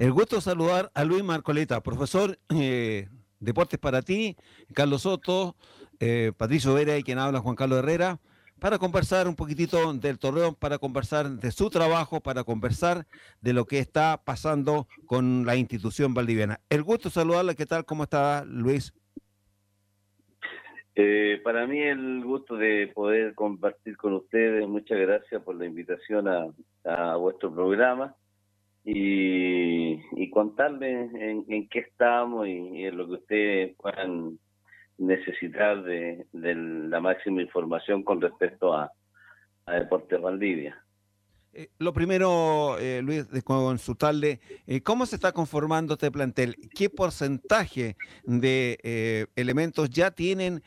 [0.00, 3.06] El gusto de saludar a Luis Marcoleta, profesor eh,
[3.38, 4.34] Deportes para ti,
[4.72, 5.56] Carlos Soto,
[6.00, 8.18] eh, Patricio Vera y quien habla Juan Carlos Herrera,
[8.58, 13.06] para conversar un poquitito del torneo, para conversar de su trabajo, para conversar
[13.42, 16.60] de lo que está pasando con la institución valdiviana.
[16.70, 17.84] El gusto de saludarle, ¿qué tal?
[17.84, 18.94] ¿Cómo está Luis?
[20.94, 26.26] Eh, para mí el gusto de poder compartir con ustedes, muchas gracias por la invitación
[26.26, 28.16] a, vuestro programa
[28.84, 34.38] y, contarles en, qué estamos y, en lo que ustedes puedan
[34.98, 38.92] necesitar de, la máxima información con respecto a,
[39.66, 40.82] a Deportes Valdivia.
[41.52, 46.54] Eh, lo primero, eh, Luis, de consultarle, eh, ¿cómo se está conformando este plantel?
[46.76, 50.62] ¿Qué porcentaje de elementos ya tienen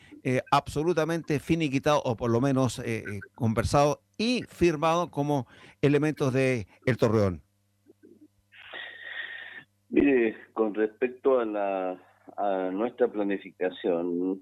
[0.52, 2.82] absolutamente finiquitado o por lo menos
[3.36, 5.48] conversado y firmado como
[5.82, 7.42] elementos de El Torreón?
[9.94, 12.02] Mire, con respecto a, la,
[12.36, 14.42] a nuestra planificación,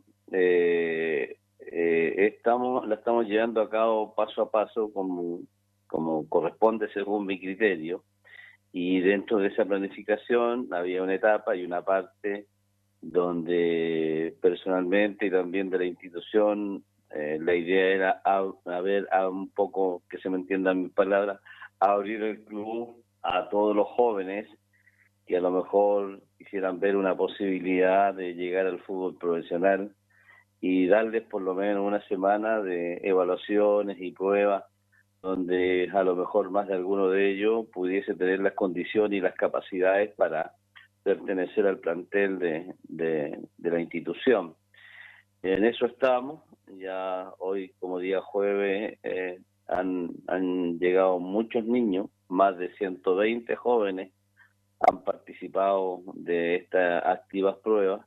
[1.60, 5.42] estamos la estamos llevando a cabo paso a paso como
[5.88, 8.06] como corresponde según mi criterio,
[8.72, 12.48] y dentro de esa planificación había una etapa y una parte
[13.02, 19.50] donde personalmente y también de la institución eh, la idea era a, ver a un
[19.50, 21.42] poco que se me entiendan mis palabras
[21.82, 24.48] abrir el club a todos los jóvenes
[25.32, 29.96] que a lo mejor quisieran ver una posibilidad de llegar al fútbol profesional
[30.60, 34.66] y darles por lo menos una semana de evaluaciones y pruebas
[35.22, 39.34] donde a lo mejor más de alguno de ellos pudiese tener las condiciones y las
[39.36, 40.52] capacidades para
[41.02, 44.56] pertenecer al plantel de, de, la institución.
[45.44, 46.44] En eso estamos,
[46.78, 54.12] ya hoy como día jueves eh, han, han llegado muchos niños, más de 120 jóvenes
[54.88, 58.06] han participado de estas activas pruebas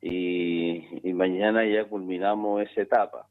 [0.00, 3.26] y, mañana ya culminamos esa etapa.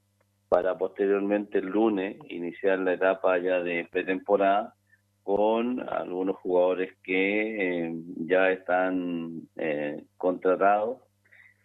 [0.47, 4.75] Para posteriormente el lunes iniciar la etapa ya de pretemporada
[5.23, 10.97] con algunos jugadores que eh, ya están eh, contratados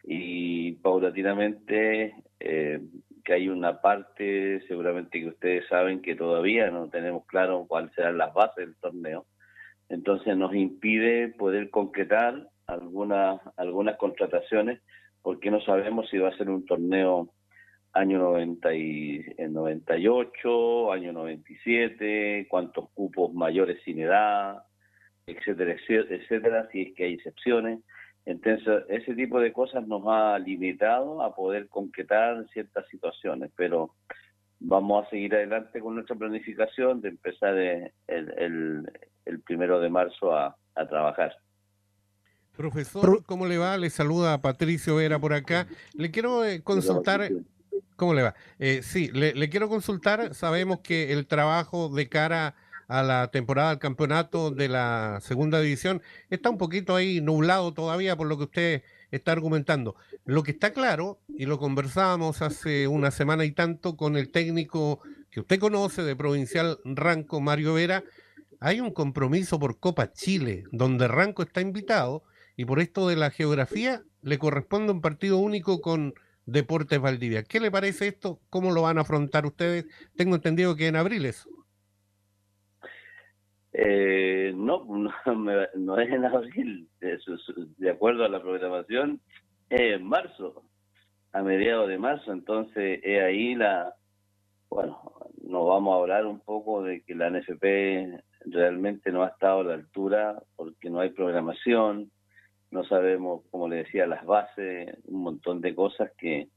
[0.03, 2.81] y paulatinamente eh,
[3.25, 8.19] que hay una parte seguramente que ustedes saben que todavía no tenemos claro cuáles serán
[8.19, 9.25] las bases del torneo
[9.89, 14.81] entonces nos impide poder concretar algunas algunas contrataciones
[15.23, 17.31] porque no sabemos si va a ser un torneo
[17.95, 24.65] año 90 y, 98, año 97, cuántos cupos mayores sin edad,
[25.27, 27.81] etcétera, etcétera, si es que hay excepciones.
[28.27, 33.95] Entonces, ese tipo de cosas nos ha limitado a poder concretar ciertas situaciones, pero
[34.61, 38.83] vamos a seguir adelante con nuestra planificación de empezar el, el,
[39.45, 41.37] primero de marzo a, a trabajar.
[42.57, 43.77] Profesor, ¿cómo le va?
[43.77, 45.67] Le saluda Patricio Vera por acá.
[45.95, 47.29] Le quiero eh, consultar
[47.97, 48.35] ¿Cómo le va?
[48.59, 50.35] Eh, sí, le, quiero consultar.
[50.35, 52.57] Sabemos que el trabajo de cara
[52.89, 58.17] a la temporada del campeonato de la segunda división está un poquito ahí nublado todavía
[58.17, 59.95] por lo que usted está argumentando.
[60.25, 65.01] Lo que está claro, y lo conversábamos hace una semana y tanto con el técnico
[65.31, 68.03] que usted conoce de Provincial Ranco, Mario Vera,
[68.65, 72.23] hay un compromiso por Copa Chile, donde Ranco está invitado,
[72.57, 76.15] y por esto de la geografía le corresponde un partido único con
[76.47, 77.43] Deportes Valdivia.
[77.43, 78.41] ¿Qué le parece esto?
[78.49, 79.85] ¿Cómo lo van a afrontar ustedes?
[80.17, 81.47] Tengo entendido que en abril es.
[83.75, 89.21] Eh, no, no, es en abril, de acuerdo a la programación,
[89.69, 90.63] es en marzo,
[91.33, 93.95] a mediados de marzo, entonces es ahí la,
[94.71, 95.14] bueno,
[95.55, 99.65] nos vamos a hablar un poco de que la NFP realmente no ha estado a
[99.65, 102.11] la altura porque no hay programación,
[102.73, 106.49] no sabemos, como le decía, las bases, un montón de cosas que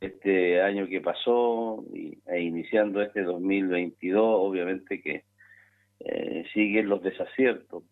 [0.00, 5.24] este año que pasó y, e iniciando este 2022, obviamente que
[5.98, 7.82] eh, siguen los desaciertos.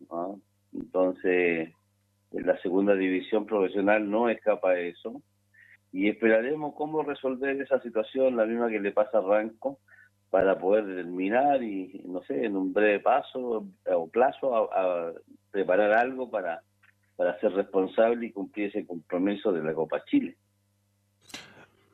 [0.71, 1.73] Entonces,
[2.31, 5.21] la segunda división profesional no escapa de eso
[5.91, 9.79] y esperaremos cómo resolver esa situación, la misma que le pasa a Ranco,
[10.29, 15.13] para poder determinar y, no sé, en un breve paso o plazo, a
[15.51, 16.61] preparar algo para
[17.17, 20.37] para ser responsable y cumplir ese compromiso de la Copa Chile.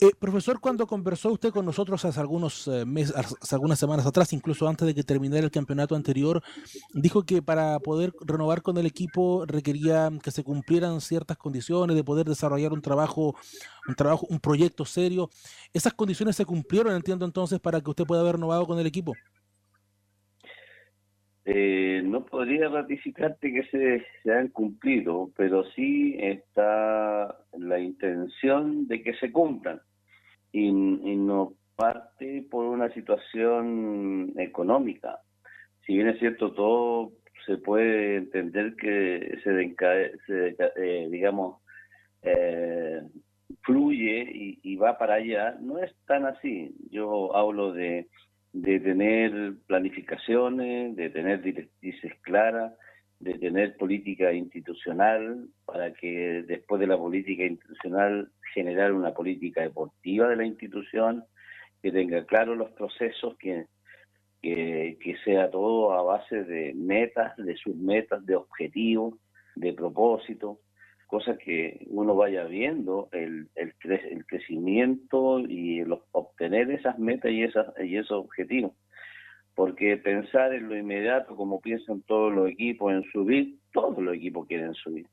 [0.04, 3.16] Eh, profesor, cuando conversó usted con nosotros hace algunos eh, meses,
[3.54, 6.42] algunas semanas atrás, incluso antes de que terminara el campeonato anterior,
[6.94, 12.04] dijo que para poder renovar con el equipo requería que se cumplieran ciertas condiciones de
[12.04, 13.38] poder desarrollar un trabajo,
[13.88, 15.30] un trabajo, un proyecto serio.
[15.72, 19.14] Esas condiciones se cumplieron, entiendo entonces, para que usted pueda haber renovado con el equipo.
[21.46, 29.02] Eh, no podría ratificarte que se, se han cumplido, pero sí está la intención de
[29.02, 29.80] que se cumplan.
[30.54, 35.20] Y, no parte por una situación económica.
[35.86, 37.12] Si bien es cierto, todo
[37.46, 39.76] se puede entender que se,
[40.28, 41.62] se eh, digamos,
[42.22, 43.02] eh,
[43.64, 46.74] fluye y, y, va para allá, no es tan así.
[46.90, 48.08] Yo hablo de
[48.54, 52.74] de tener planificaciones, de tener directrices claras,
[53.24, 60.28] de tener política institucional para que después de la política institucional generar una política deportiva
[60.28, 61.24] de la institución
[61.82, 63.66] que tenga claros los procesos, que,
[64.42, 69.16] que, que sea todo a base de metas, de submetas, de objetivos,
[69.56, 70.58] de propósitos
[71.14, 77.44] cosas que uno vaya viendo el, el, el crecimiento y el obtener esas metas y,
[77.44, 78.72] esas, y esos objetivos.
[79.56, 84.48] Porque pensar en lo inmediato, como piensan todos los equipos en subir, todos los equipos
[84.48, 85.06] quieren subir.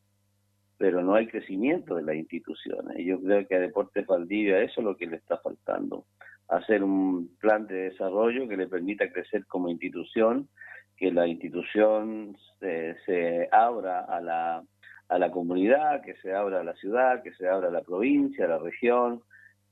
[0.78, 2.98] Pero no hay crecimiento de las instituciones.
[2.98, 6.06] Y yo creo que a Deportes Valdivia eso es lo que le está faltando.
[6.48, 10.48] Hacer un plan de desarrollo que le permita crecer como institución,
[10.96, 14.64] que la institución se, se abra a la
[15.10, 18.44] a la comunidad, que se abra a la ciudad, que se abra a la provincia,
[18.44, 19.22] a la región.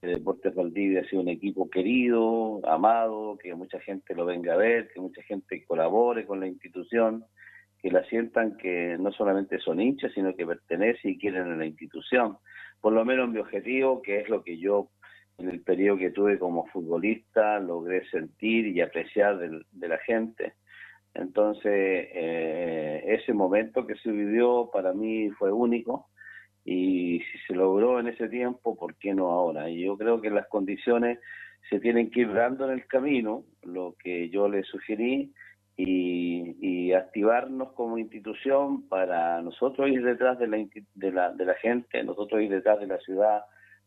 [0.01, 4.89] Deportes Valdivia ha sido un equipo querido, amado, que mucha gente lo venga a ver,
[4.89, 7.25] que mucha gente colabore con la institución,
[7.81, 11.67] que la sientan que no solamente son hinchas, sino que pertenecen y quieren a la
[11.67, 12.39] institución.
[12.81, 14.91] Por lo menos mi objetivo, que es lo que yo
[15.39, 20.55] en el periodo que tuve como futbolista logré sentir y apreciar de la gente
[21.19, 21.73] entonces,
[22.15, 26.09] eh, ese momento que se vivió para mí fue único
[26.71, 29.71] y si se logró en ese tiempo, ¿por qué no ahora?
[29.71, 31.19] Y yo creo que las condiciones
[31.71, 35.33] se tienen que ir dando en el camino, lo que yo le sugerí,
[35.79, 40.57] y, activarnos como institución para nosotros ir detrás de la,
[40.95, 43.43] de, la, de la gente, nosotros ir detrás de la ciudad,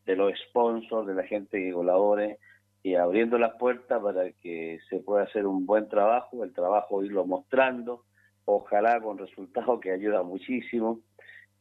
[0.05, 2.39] de los sponsors, de la gente que colabore,
[2.81, 7.27] y abriendo las puertas para que se pueda hacer un buen trabajo, el trabajo irlo
[7.27, 8.05] mostrando,
[8.45, 11.01] ojalá con resultados que ayuda muchísimo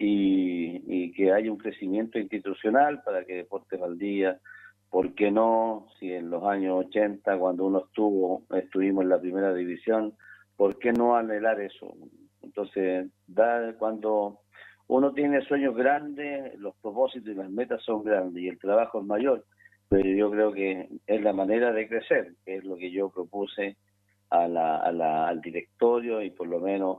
[0.02, 4.40] y, que haya un crecimiento institucional para que Deportes Valdía,
[4.88, 5.86] ¿por qué no?
[5.98, 10.14] Si en los años 80, cuando uno estuvo, estuvimos en la primera división,
[10.56, 11.94] ¿por qué no anhelar eso?
[12.42, 14.40] Entonces, da, cuando
[14.86, 19.06] uno tiene sueños grandes, los propósitos y las metas son grandes y el trabajo es
[19.06, 19.44] mayor
[19.90, 23.76] pero yo creo que es la manera de crecer, que es lo que yo propuse
[24.30, 26.98] a la, a la, al directorio y por lo menos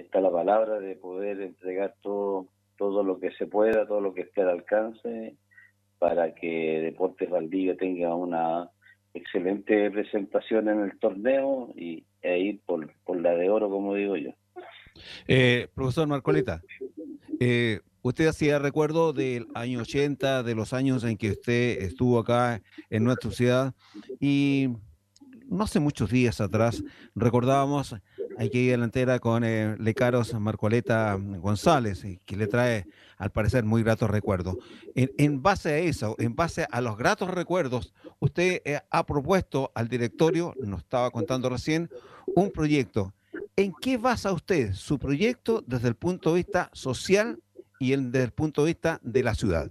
[0.00, 4.22] está la palabra de poder entregar todo, todo lo que se pueda, todo lo que
[4.22, 5.36] esté al alcance
[5.98, 8.70] para que Deportes Valdivia tenga una
[9.14, 14.16] excelente presentación en el torneo y e ir por, por la de oro, como digo
[14.16, 14.30] yo.
[15.26, 16.62] Eh, profesor Marcoleta,
[17.40, 22.62] eh, Usted hacía recuerdo del año 80, de los años en que usted estuvo acá
[22.90, 23.74] en nuestra ciudad
[24.20, 24.68] y
[25.48, 26.82] no hace muchos días atrás
[27.14, 27.96] recordábamos
[28.38, 32.86] aquí delantera con eh, Lecaros Marcoleta González, que le trae
[33.16, 34.56] al parecer muy gratos recuerdos.
[34.94, 39.88] En, base a eso, en base a los gratos recuerdos, usted eh, ha propuesto al
[39.88, 41.88] directorio, nos estaba contando recién,
[42.34, 43.12] un proyecto.
[43.56, 47.38] ¿En qué basa usted su proyecto desde el punto de vista social
[47.80, 49.70] y el, desde el punto de vista de la ciudad?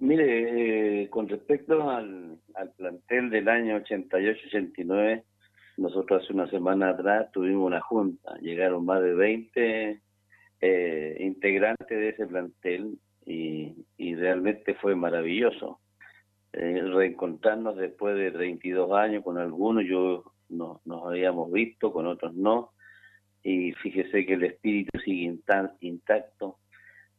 [0.00, 2.38] Mire, eh, con respecto al,
[2.76, 5.24] plantel del año 88-89,
[5.78, 10.02] nosotros hace una semana atrás tuvimos una junta, llegaron más de 20
[10.60, 13.74] eh, integrantes de ese plantel y,
[14.16, 15.80] realmente fue maravilloso.
[16.52, 22.34] Eh, reencontrarnos después de 32 años con algunos, yo no, nos habíamos visto, con otros
[22.34, 22.72] no,
[23.42, 25.38] y fíjese que el espíritu sigue
[25.80, 26.58] intacto.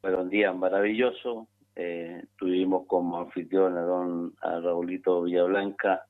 [0.02, 1.48] Fueron días maravillosos.
[1.76, 6.09] Eh, tuvimos como anfitrión a don a Raulito Villablanca,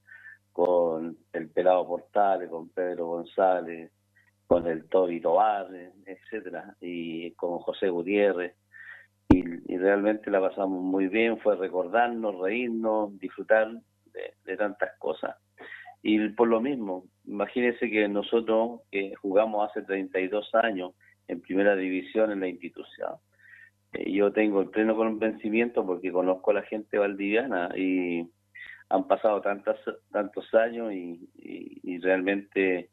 [0.60, 3.92] con el Pelado Portales, con Pedro González,
[4.46, 5.68] con el Toby Tobar,
[6.06, 8.58] etcétera, y con José Gutiérrez.
[9.30, 13.72] Y, realmente la pasamos muy bien, fue recordarnos, reírnos, disfrutar
[14.44, 15.38] de tantas cosas.
[16.01, 20.92] Y por lo mismo, imagínense que nosotros que jugamos hace 32 años
[21.30, 23.13] en primera división en la institución.
[23.94, 28.28] Eh, yo tengo el pleno convencimiento porque conozco a la gente valdiviana y
[28.89, 29.77] han pasado tantas,
[30.12, 32.89] tantos años y, realmente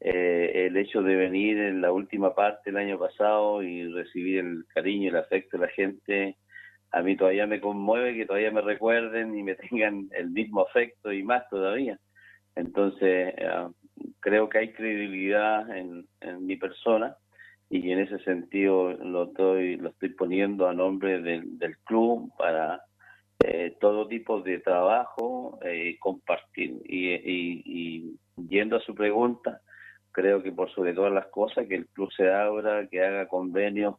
[0.00, 4.64] eh, el hecho de venir en la última parte el año pasado y recibir el
[4.74, 6.36] cariño y el afecto de la gente,
[6.90, 11.12] a mí todavía me conmueve que todavía me recuerden y me tengan el mismo afecto
[11.12, 11.98] y más todavía.
[12.54, 13.68] Entonces, eh,
[14.20, 16.06] creo que hay credibilidad en,
[16.40, 17.16] mi persona
[17.70, 22.82] y en ese sentido lo estoy, lo estoy poniendo a nombre del, del club para
[23.44, 26.80] eh, todo tipo de trabajo eh, compartir.
[26.84, 28.16] Y, y,
[28.48, 29.60] yendo a su pregunta,
[30.12, 33.96] creo que por sobre todas las cosas que el club se abra, que haga convenios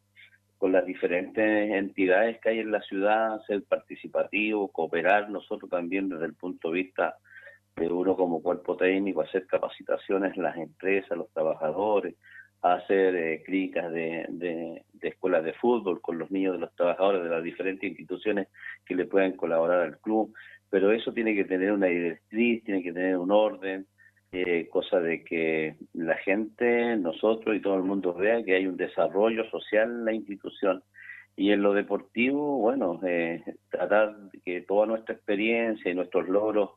[0.58, 6.26] con las diferentes entidades que hay en la ciudad, ser participativo, cooperar nosotros también desde
[6.26, 7.18] el punto de vista
[7.76, 12.16] de uno como cuerpo técnico, hacer capacitaciones en las empresas, los trabajadores,
[12.64, 17.44] hacer eh, clínicas de, escuelas de fútbol con los niños de los trabajadores de las
[17.44, 18.48] diferentes instituciones
[18.86, 20.34] que le puedan colaborar al club,
[20.70, 23.86] pero eso tiene que tener una directriz, tiene que tener un orden,
[24.32, 28.78] eh, cosa de que la gente, nosotros y todo el mundo vea que hay un
[28.78, 30.82] desarrollo social en la institución.
[31.36, 34.16] Y en lo deportivo, bueno, eh, tratar
[34.46, 36.72] que toda nuestra experiencia y nuestros logros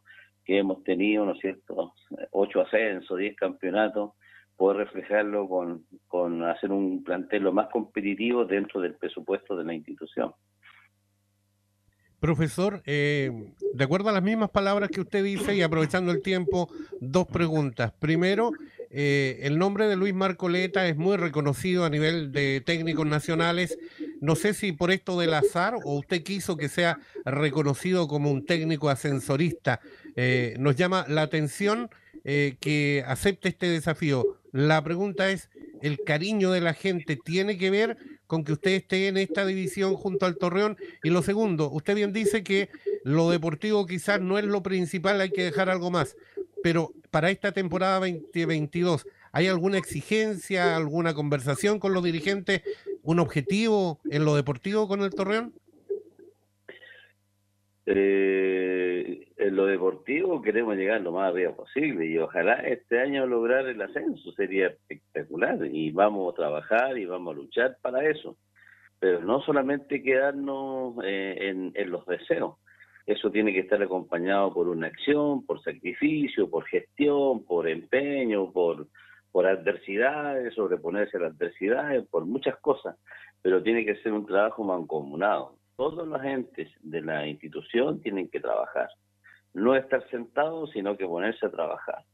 [0.45, 1.95] que hemos tenido, ¿no es cierto?
[2.33, 4.13] Ocho ascensos, diez campeonatos,
[4.57, 9.75] poder reflejarlo con, con hacer un plantel lo más competitivo dentro del presupuesto de la
[9.75, 10.33] institución.
[12.19, 13.31] Profesor, eh,
[13.75, 17.93] de acuerdo a las mismas palabras que usted dice y aprovechando el tiempo, dos preguntas.
[17.99, 18.53] Primero,
[18.91, 23.79] eh, el nombre de Luis Marcoleta es muy reconocido a nivel de técnicos nacionales.
[24.23, 28.47] No sé si por esto del azar o usted quiso que sea reconocido como un
[28.47, 29.81] técnico ascensorista.
[30.17, 31.91] Eh, nos llama la atención
[32.27, 34.39] que acepte este desafío.
[34.53, 35.49] La pregunta es,
[35.81, 39.95] ¿el cariño de la gente tiene que ver con que usted esté en esta división
[39.95, 40.77] junto al Torreón?
[41.05, 42.69] Y lo segundo, usted bien dice que
[43.05, 46.17] lo deportivo quizás no es lo principal, hay que dejar algo más.
[46.63, 52.63] Pero para esta temporada 2022, ¿hay alguna exigencia, alguna conversación con los dirigentes,
[53.03, 55.55] un objetivo en lo deportivo con el Torreón?
[57.87, 58.86] Eh,
[59.37, 63.81] en lo deportivo queremos llegar lo más arriba posible y ojalá este año lograr el
[63.81, 68.37] ascenso sería espectacular y vamos a trabajar y vamos a luchar para eso.
[68.99, 72.57] Pero no solamente quedarnos eh, en, los deseos,
[73.05, 78.89] eso tiene que estar acompañado por una acción, por sacrificio, por gestión, por empeño, por,
[79.31, 82.97] por adversidades, sobreponerse a las adversidades, por muchas cosas,
[83.43, 88.41] pero tiene que ser un trabajo mancomunado todos los entes de la institución tienen que
[88.41, 88.89] trabajar.
[89.55, 92.05] No estar sentados, sino que ponerse a trabajar.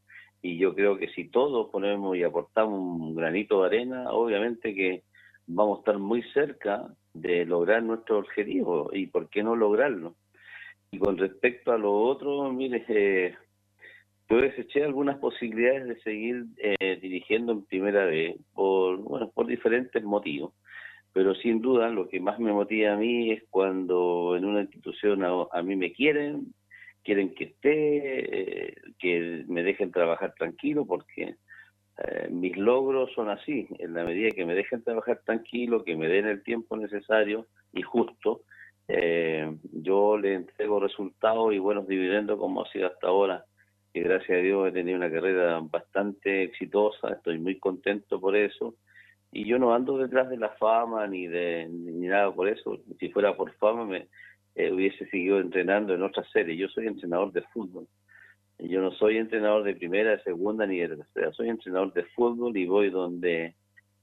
[0.43, 5.05] Y yo creo que si todos ponemos y aportamos un granito de arena, obviamente que
[5.47, 8.91] vamos a estar muy cerca de lograr nuestro objetivo.
[8.93, 10.17] ¿Y por qué no lograrlo?
[10.91, 13.35] Y con respecto a lo otro, mire, eh,
[14.29, 20.03] yo deseché algunas posibilidades de seguir eh, dirigiendo en primera vez por, bueno, por diferentes
[20.03, 20.53] motivos
[21.13, 25.23] pero sin duda lo que más me motiva a mí es cuando en una institución
[25.25, 26.55] a, mí me quieren,
[27.05, 31.37] quieren que esté, eh, que me dejen trabajar tranquilo, porque
[31.99, 36.09] eh, mis logros son así, en la medida que me dejen trabajar tranquilo, que me
[36.09, 38.43] den el tiempo necesario y justo,
[38.89, 43.45] eh, yo le entrego resultados y buenos dividendos como ha sido hasta ahora,
[43.93, 48.77] que gracias a Dios he tenido una carrera bastante exitosa, estoy muy contento por eso
[49.33, 52.79] y yo no ando detrás de la fama ni de ni nada por eso.
[53.01, 54.09] Si fuera por fama me
[54.55, 56.59] eh, hubiese seguido entrenando en otras series.
[56.59, 57.89] Yo soy entrenador de fútbol.
[58.59, 61.33] Yo no soy entrenador de primera, de segunda ni de tercera.
[61.33, 63.55] Soy entrenador de fútbol y voy donde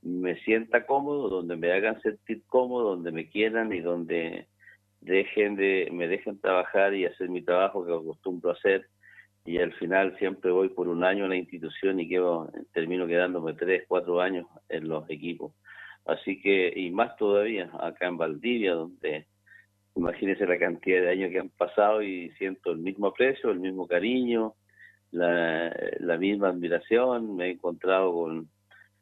[0.01, 4.48] me sienta cómodo, donde me hagan sentir cómodo, donde me quieran y donde
[5.01, 8.88] dejen de me dejen trabajar y hacer mi trabajo que acostumbro a hacer
[9.46, 13.53] y al final siempre voy por un año a la institución y quedo, termino quedándome
[13.53, 15.53] tres, cuatro años en los equipos.
[16.05, 19.27] Así que, y más todavía, acá en Valdivia, donde
[19.96, 23.88] imagínense la cantidad de años que han pasado y siento el mismo aprecio, el mismo
[23.88, 24.55] cariño,
[25.12, 28.50] la, la misma admiración, me he encontrado con,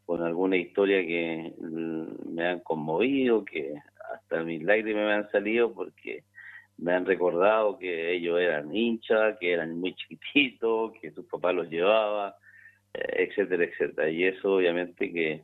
[0.05, 3.73] con alguna historia que me han conmovido, que
[4.13, 6.23] hasta mis lágrimas me han salido porque
[6.77, 11.69] me han recordado que ellos eran hinchas, que eran muy chiquititos, que sus papás los
[11.69, 12.35] llevaba,
[12.93, 14.09] eh, etcétera, etcétera.
[14.09, 15.43] Y eso obviamente que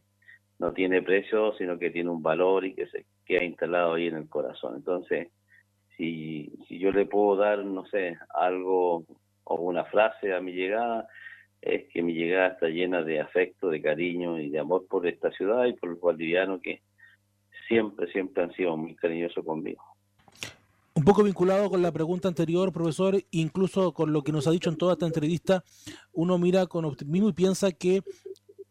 [0.60, 4.18] no tiene precio, sino que tiene un valor y que se queda instalado ahí en
[4.18, 4.76] el corazón.
[4.76, 5.30] Entonces,
[5.98, 9.06] si, si yo le puedo dar, no sé, algo
[9.46, 11.08] o una frase a mi llegada,
[11.62, 15.32] es que mi llegada está llena de afecto, de cariño y de amor por esta
[15.32, 16.82] ciudad y por los valdivianos que
[17.68, 19.93] siempre, siempre han sido muy cariñosos conmigo.
[20.96, 24.70] Un poco vinculado con la pregunta anterior, profesor, incluso con lo que nos ha dicho
[24.70, 25.64] en toda esta entrevista,
[26.12, 28.04] uno mira con optimismo y piensa que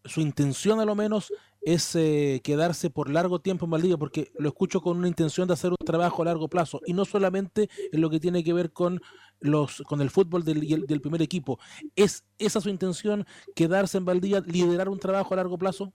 [0.04, 4.48] su intención a lo menos es eh, quedarse por largo tiempo en Valdivia, porque lo
[4.48, 8.00] escucho con una intención de hacer un trabajo a largo plazo, y no solamente en
[8.00, 9.00] lo que tiene que ver con
[9.40, 11.58] los con el fútbol del, del primer equipo.
[11.96, 13.26] ¿Es esa su intención,
[13.56, 15.92] quedarse en Valdivia, liderar un trabajo a largo plazo?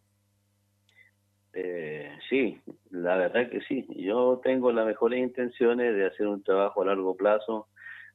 [2.29, 3.85] Sí, la verdad que sí.
[3.95, 7.67] Yo tengo las mejores intenciones de hacer un trabajo a largo plazo,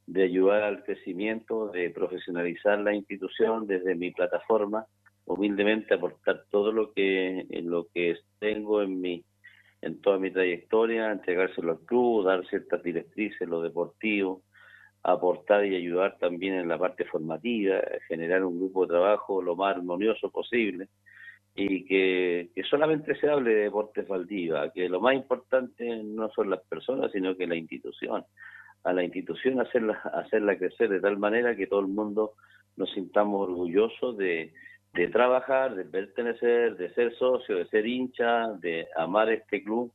[0.07, 4.87] de ayudar al crecimiento, de profesionalizar la institución desde mi plataforma,
[5.25, 9.25] humildemente aportar todo lo que lo que tengo en mi
[9.81, 14.43] en toda mi trayectoria, entregárselo al club, dar ciertas directrices lo deportivo,
[15.03, 19.77] aportar y ayudar también en la parte formativa, generar un grupo de trabajo lo más
[19.77, 20.89] armonioso posible
[21.55, 26.61] y que, solamente se hable de Deportes Valdiva, que lo más importante no son las
[26.63, 28.25] personas, sino que la institución.
[28.85, 32.33] A la institución hacerla, hacerla crecer de tal manera que todo el mundo
[32.77, 34.53] nos sintamos orgullosos de,
[34.95, 39.93] de trabajar, de pertenecer, de ser socio, de ser hincha, de amar este club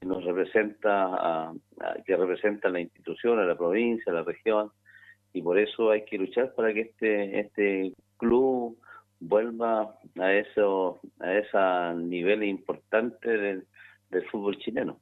[0.00, 1.52] que nos representa,
[2.06, 4.70] que representa a la institución, a la provincia, a la región,
[5.32, 8.78] y por eso hay que luchar para que este, este club
[9.20, 13.66] vuelva a eso, a ese nivel importante del,
[14.10, 15.00] del fútbol chileno.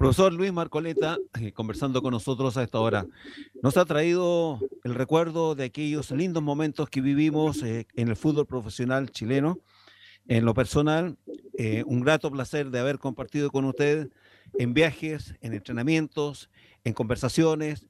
[0.00, 3.06] Profesor Luis Marcoleta, eh, conversando con nosotros a esta hora,
[3.62, 8.46] nos ha traído el recuerdo de aquellos lindos momentos que vivimos eh, en el fútbol
[8.46, 9.58] profesional chileno.
[10.26, 11.18] En lo personal,
[11.58, 14.08] eh, un grato placer de haber compartido con usted
[14.58, 16.48] en viajes, en entrenamientos,
[16.82, 17.86] en conversaciones,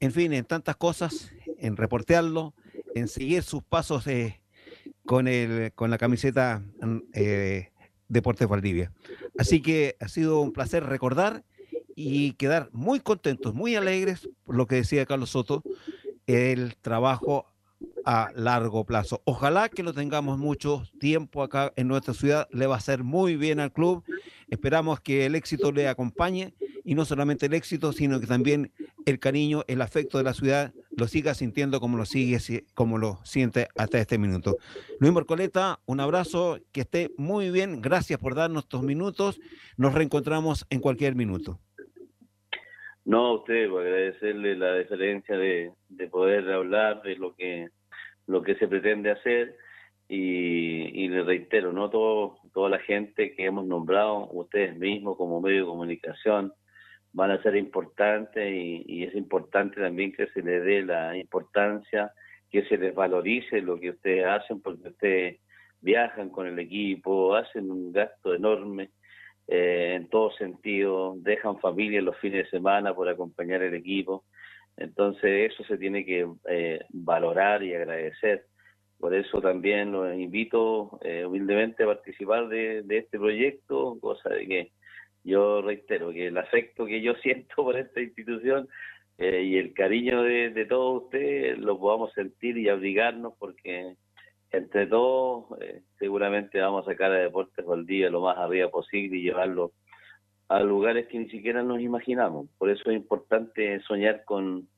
[0.00, 2.52] en fin, en tantas cosas, en reportearlo,
[2.94, 4.06] en seguir sus pasos
[5.04, 6.62] con, el, con la camiseta
[8.08, 8.92] Deportes Valdivia.
[9.38, 11.44] Así que ha sido un placer recordar
[11.96, 15.62] y quedar muy contentos, muy alegres, por lo que decía Carlos Soto,
[16.26, 17.46] el trabajo
[18.04, 19.22] a largo plazo.
[19.24, 23.36] Ojalá que lo tengamos mucho tiempo acá en nuestra ciudad, le va a hacer muy
[23.36, 24.04] bien al club.
[24.48, 28.72] Esperamos que el éxito le acompañe y no solamente el éxito, sino que también
[29.06, 33.18] el cariño, el afecto de la ciudad lo siga sintiendo como lo sigue, como lo
[33.24, 34.56] siente hasta este minuto.
[35.00, 39.40] Luis Morcoleta, un abrazo, que esté muy bien, gracias por darnos estos minutos,
[39.76, 41.58] nos reencontramos en cualquier minuto.
[43.04, 47.68] No, a usted, por agradecerle la deferencia de, de poder hablar de lo que
[48.26, 49.56] lo que se pretende hacer
[50.08, 55.60] y, le reitero, no todo, toda la gente que hemos nombrado, ustedes mismos como medio
[55.60, 56.52] de comunicación,
[57.14, 62.12] van a ser importantes y, es importante también que se les dé la importancia,
[62.50, 65.40] que se les valorice lo que ustedes hacen, porque ustedes
[65.80, 68.90] viajan con el equipo, hacen un gasto enorme
[69.46, 74.24] eh, en todo sentido, dejan familia los fines de semana por acompañar el equipo.
[74.76, 78.46] Entonces eso se tiene que eh, valorar y agradecer.
[78.98, 84.72] Por eso también los invito eh, humildemente a participar de, este proyecto, cosa de que
[85.24, 88.68] yo reitero que el afecto que yo siento por esta institución
[89.16, 93.96] y el cariño de, todos ustedes lo podamos sentir y abrigarnos porque
[94.50, 99.22] entre todos eh, seguramente vamos a sacar a Deportes día lo más arriba posible y
[99.22, 99.72] llevarlo
[100.48, 102.48] a lugares que ni siquiera nos imaginamos.
[102.58, 104.68] Por eso es importante soñar con,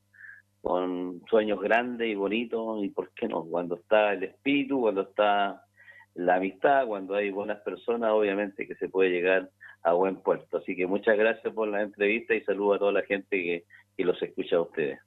[0.63, 5.63] con sueños grandes y bonitos y por qué no, cuando está el espíritu, cuando está
[6.15, 9.51] la amistad, cuando hay buenas personas, obviamente que se puede llegar
[9.87, 10.59] a buen puerto.
[10.59, 13.65] Así que muchas gracias por la entrevista y saludo a toda la gente que,
[13.97, 14.99] que los escucha a ustedes.